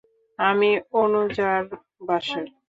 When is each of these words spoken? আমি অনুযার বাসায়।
আমি 0.39 0.69
অনুযার 0.93 1.63
বাসায়। 2.07 2.49